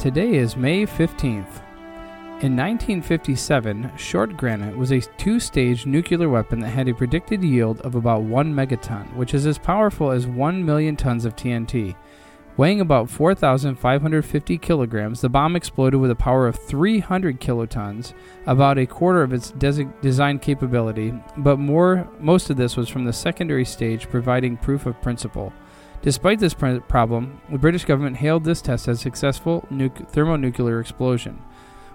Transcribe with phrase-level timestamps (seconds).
[0.00, 1.60] Today is May 15th.
[2.40, 7.82] In 1957, short granite was a two stage nuclear weapon that had a predicted yield
[7.82, 11.94] of about 1 megaton, which is as powerful as 1 million tons of TNT.
[12.56, 18.14] Weighing about 4,550 kilograms, the bomb exploded with a power of 300 kilotons,
[18.46, 23.12] about a quarter of its design capability, but more, most of this was from the
[23.12, 25.52] secondary stage, providing proof of principle.
[26.02, 30.80] Despite this pr- problem, the British government hailed this test as a successful nu- thermonuclear
[30.80, 31.42] explosion.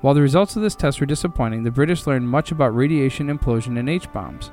[0.00, 3.78] While the results of this test were disappointing, the British learned much about radiation implosion
[3.78, 4.50] and H bombs.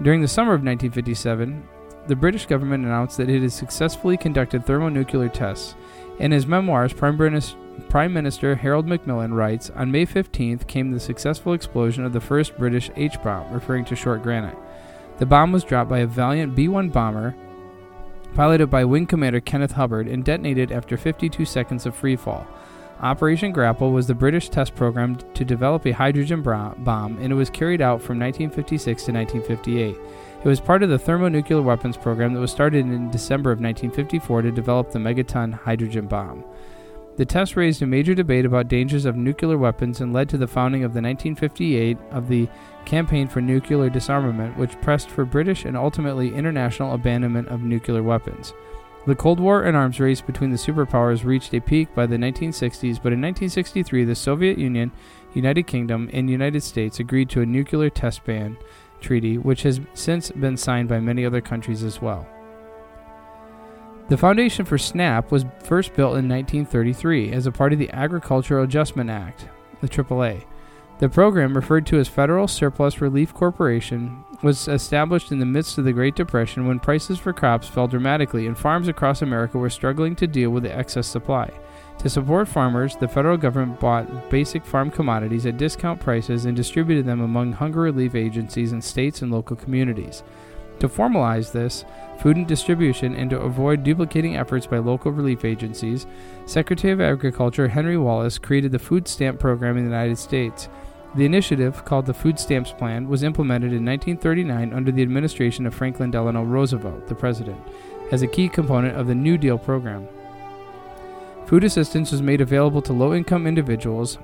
[0.00, 1.66] During the summer of 1957,
[2.06, 5.74] the British government announced that it had successfully conducted thermonuclear tests.
[6.20, 7.16] In his memoirs, Prime,
[7.88, 12.56] Prime Minister Harold Macmillan writes On May 15th came the successful explosion of the first
[12.56, 14.56] British H bomb, referring to short granite.
[15.18, 17.34] The bomb was dropped by a Valiant B 1 bomber
[18.34, 22.46] piloted by Wing Commander Kenneth Hubbard and detonated after 52 seconds of freefall.
[23.00, 27.50] Operation Grapple was the British test program to develop a hydrogen bomb, and it was
[27.50, 29.96] carried out from 1956 to 1958.
[30.44, 34.42] It was part of the thermonuclear weapons program that was started in December of 1954
[34.42, 36.44] to develop the megaton hydrogen bomb.
[37.16, 40.48] The test raised a major debate about dangers of nuclear weapons and led to the
[40.48, 42.48] founding of the 1958 of the
[42.84, 48.52] Campaign for Nuclear Disarmament, which pressed for British and ultimately international abandonment of nuclear weapons.
[49.06, 53.00] The Cold War and arms race between the superpowers reached a peak by the 1960s,
[53.00, 54.90] but in 1963 the Soviet Union,
[55.34, 58.56] United Kingdom, and United States agreed to a nuclear test ban
[59.00, 62.26] Treaty, which has since been signed by many other countries as well.
[64.06, 68.64] The foundation for SNAP was first built in 1933 as a part of the Agricultural
[68.64, 69.48] Adjustment Act,
[69.80, 70.44] the AAA.
[70.98, 75.86] The program, referred to as Federal Surplus Relief Corporation, was established in the midst of
[75.86, 80.14] the Great Depression when prices for crops fell dramatically and farms across America were struggling
[80.16, 81.50] to deal with the excess supply.
[82.00, 87.06] To support farmers, the federal government bought basic farm commodities at discount prices and distributed
[87.06, 90.22] them among hunger relief agencies in states and local communities.
[90.80, 91.84] To formalize this
[92.20, 96.06] food and distribution and to avoid duplicating efforts by local relief agencies,
[96.46, 100.68] Secretary of Agriculture Henry Wallace created the Food Stamp Program in the United States.
[101.14, 105.74] The initiative, called the Food Stamps Plan, was implemented in 1939 under the administration of
[105.74, 107.60] Franklin Delano Roosevelt, the president,
[108.10, 110.08] as a key component of the New Deal program.
[111.46, 114.18] Food assistance was made available to low income individuals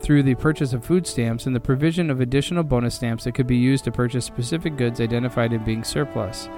[0.00, 3.46] through the purchase of food stamps and the provision of additional bonus stamps that could
[3.46, 6.48] be used to purchase specific goods identified as being surplus.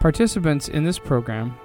[0.00, 1.56] Participants in this program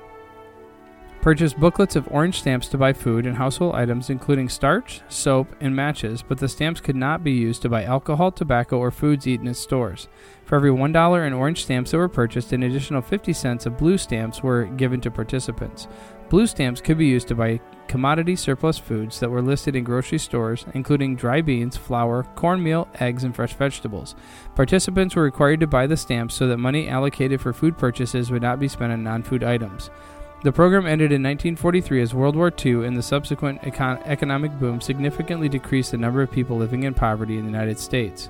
[1.23, 5.73] purchased booklets of orange stamps to buy food and household items, including starch, soap, and
[5.73, 9.47] matches, but the stamps could not be used to buy alcohol, tobacco, or foods eaten
[9.47, 10.09] at stores.
[10.43, 13.97] For every $1 in orange stamps that were purchased, an additional 50 cents of blue
[13.97, 15.87] stamps were given to participants.
[16.27, 20.17] Blue stamps could be used to buy commodity surplus foods that were listed in grocery
[20.17, 24.15] stores, including dry beans, flour, cornmeal, eggs, and fresh vegetables.
[24.55, 28.41] Participants were required to buy the stamps so that money allocated for food purchases would
[28.41, 29.89] not be spent on non food items.
[30.43, 34.81] The program ended in 1943 as World War II and the subsequent econ- economic boom
[34.81, 38.29] significantly decreased the number of people living in poverty in the United States.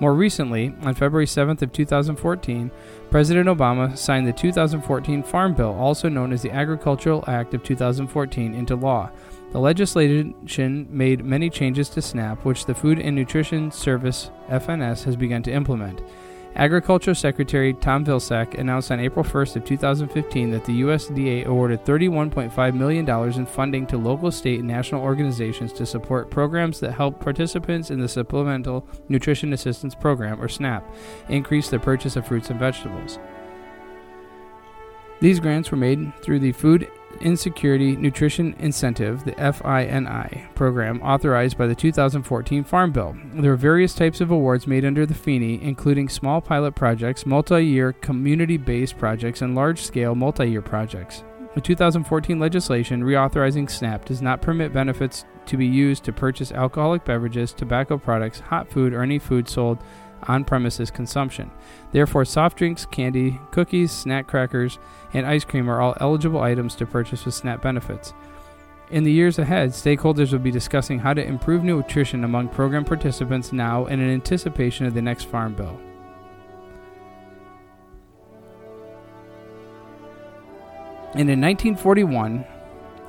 [0.00, 2.70] More recently, on February 7th of 2014,
[3.10, 8.54] President Obama signed the 2014 Farm Bill, also known as the Agricultural Act of 2014,
[8.54, 9.10] into law.
[9.52, 15.16] The legislation made many changes to SNAP, which the Food and Nutrition Service (FNS) has
[15.16, 16.00] begun to implement.
[16.56, 22.74] Agriculture Secretary Tom Vilsack announced on April 1st of 2015 that the USDA awarded $31.5
[22.74, 27.90] million in funding to local, state, and national organizations to support programs that help participants
[27.90, 30.84] in the Supplemental Nutrition Assistance Program, or SNAP,
[31.28, 33.20] increase their purchase of fruits and vegetables.
[35.20, 36.90] These grants were made through the Food
[37.20, 43.16] Insecurity Nutrition Incentive, the FINI program authorized by the 2014 Farm Bill.
[43.34, 47.64] There are various types of awards made under the FINI, including small pilot projects, multi
[47.64, 51.22] year community based projects, and large scale multi year projects.
[51.54, 57.04] The 2014 legislation reauthorizing SNAP does not permit benefits to be used to purchase alcoholic
[57.04, 59.78] beverages, tobacco products, hot food, or any food sold
[60.28, 61.50] on premises consumption.
[61.92, 64.78] Therefore, soft drinks, candy, cookies, snack crackers,
[65.12, 68.12] and ice cream are all eligible items to purchase with SNAP benefits.
[68.90, 73.52] In the years ahead, stakeholders will be discussing how to improve nutrition among program participants
[73.52, 75.78] now and in anticipation of the next Farm Bill.
[81.12, 82.44] And in 1941,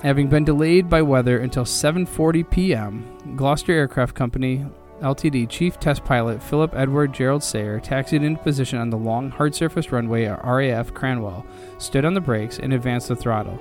[0.02, 4.66] having been delayed by weather until 7:40 p.m., Gloster Aircraft Company
[5.02, 5.50] Ltd.
[5.50, 9.92] Chief Test Pilot Philip Edward Gerald Sayer taxied into position on the long, hard surface
[9.92, 11.46] runway at RAF Cranwell,
[11.78, 13.56] stood on the brakes, and advanced the throttle.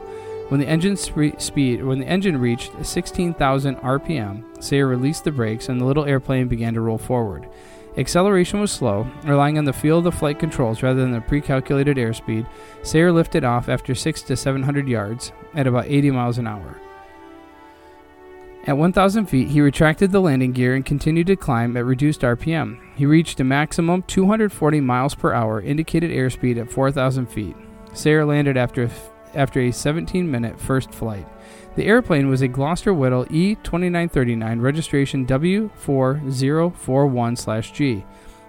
[0.48, 5.80] When the engine speed, when the engine reached 16,000 RPM, Sayer released the brakes, and
[5.80, 7.48] the little airplane began to roll forward.
[7.96, 11.96] Acceleration was slow, relying on the feel of the flight controls rather than the pre-calculated
[11.96, 12.46] airspeed.
[12.82, 16.80] Sayer lifted off after six to 700 yards at about 80 miles an hour.
[18.66, 22.78] At 1,000 feet, he retracted the landing gear and continued to climb at reduced RPM.
[22.94, 27.56] He reached a maximum 240 miles per hour indicated airspeed at 4,000 feet.
[27.94, 28.90] Sayer landed after,
[29.34, 31.26] after a 17 minute first flight.
[31.74, 38.04] The airplane was a Gloster Whittle E2939 registration W4041-G,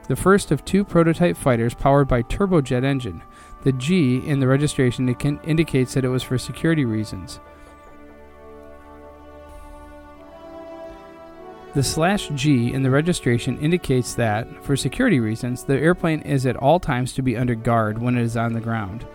[0.07, 3.23] the first of two prototype fighters powered by turbojet engine.
[3.63, 7.39] The G in the registration indicates that it was for security reasons.
[11.73, 16.57] The slash G in the registration indicates that, for security reasons, the airplane is at
[16.57, 19.05] all times to be under guard when it is on the ground.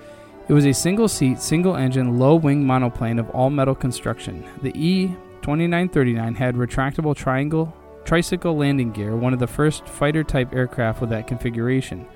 [0.48, 4.42] It was a single seat, single engine, low wing monoplane of all metal construction.
[4.62, 5.08] The E
[5.42, 7.76] 2939 had retractable triangle
[8.06, 12.06] tricycle landing gear, one of the first fighter type aircraft with that configuration.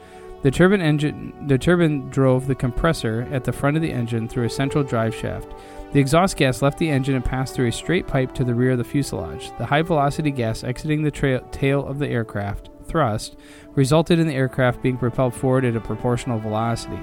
[0.43, 4.47] The turbine engine the turbine drove the compressor at the front of the engine through
[4.47, 5.53] a central drive shaft.
[5.93, 8.71] The exhaust gas left the engine and passed through a straight pipe to the rear
[8.73, 9.51] of the fuselage.
[9.59, 13.37] The high velocity gas exiting the tra- tail of the aircraft, thrust,
[13.75, 17.01] resulted in the aircraft being propelled forward at a proportional velocity.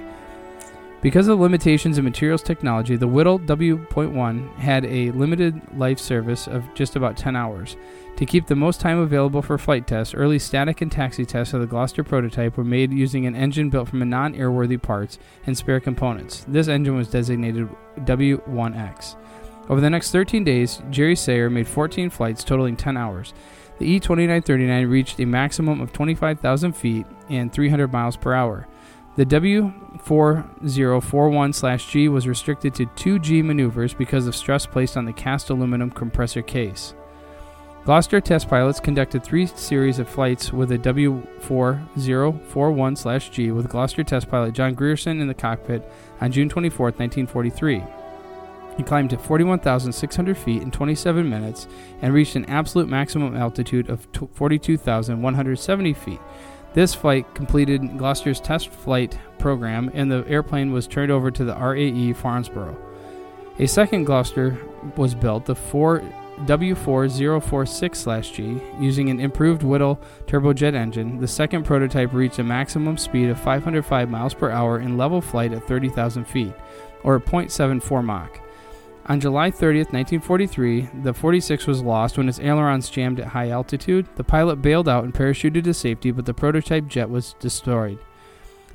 [0.99, 6.47] Because of the limitations of materials technology, the Whittle W.1 had a limited life service
[6.47, 7.77] of just about 10 hours.
[8.15, 11.61] To keep the most time available for flight tests, early static and taxi tests of
[11.61, 15.79] the Gloster prototype were made using an engine built from non airworthy parts and spare
[15.79, 16.43] components.
[16.47, 19.17] This engine was designated W1X.
[19.69, 23.35] Over the next 13 days, Jerry Sayer made 14 flights totaling 10 hours.
[23.77, 28.67] The E 2939 reached a maximum of 25,000 feet and 300 miles per hour.
[29.17, 35.89] The W4041-G was restricted to 2G maneuvers because of stress placed on the cast aluminum
[35.89, 36.93] compressor case.
[37.83, 44.53] Gloster test pilots conducted three series of flights with a W4041-G with Gloster test pilot
[44.53, 45.91] John Grierson in the cockpit
[46.21, 47.81] on June 24, 1943.
[48.77, 51.67] He climbed to 41,600 feet in 27 minutes
[52.03, 56.19] and reached an absolute maximum altitude of 42,170 feet.
[56.77, 61.55] This flight completed Gloster's test flight program, and the airplane was turned over to the
[61.55, 62.77] RAE Farnsborough.
[63.57, 64.59] A second Gloucester
[64.95, 66.03] was built, the 4
[66.41, 71.17] W4046-G, using an improved Whittle turbojet engine.
[71.17, 75.53] The second prototype reached a maximum speed of 505 miles per hour in level flight
[75.53, 76.53] at 30,000 feet,
[77.03, 78.39] or 0.74 Mach.
[79.09, 84.05] On July 30, 1943, the 46 was lost when its ailerons jammed at high altitude.
[84.17, 87.99] The pilot bailed out and parachuted to safety, but the prototype jet was destroyed.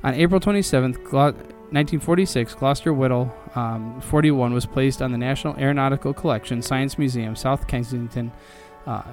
[0.03, 6.63] On April 27, 1946, Gloster Whittle um, 41 was placed on the National Aeronautical Collection
[6.63, 8.31] Science Museum, South Kensington.
[8.87, 9.03] Uh,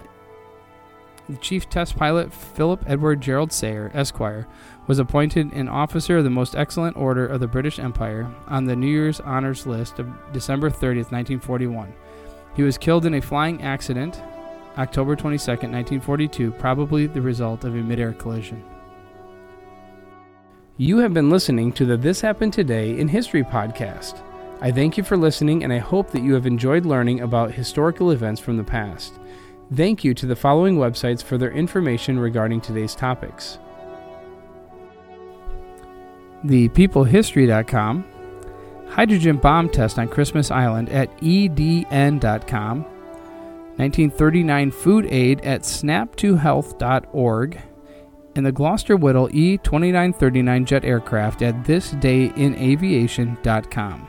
[1.36, 4.46] chief test pilot, Philip Edward Gerald Sayer, Esquire,
[4.86, 8.76] was appointed an officer of the Most Excellent Order of the British Empire on the
[8.76, 11.92] New Year's Honors List of December 30, 1941.
[12.56, 14.20] He was killed in a flying accident
[14.78, 18.64] October 22, 1942, probably the result of a midair collision.
[20.76, 24.22] You have been listening to the This Happened Today in History podcast.
[24.62, 28.10] I thank you for listening and I hope that you have enjoyed learning about historical
[28.10, 29.14] events from the past.
[29.74, 33.60] Thank you to the following websites for their information regarding today's topics.
[36.44, 38.04] ThePeopleHistory.com,
[38.88, 47.62] Hydrogen Bomb Test on Christmas Island at EDN.com, 1939 Food Aid at snaptohealth.org,
[48.36, 54.08] and the Gloster Whittle E2939 jet aircraft at thisdayinaviation.com.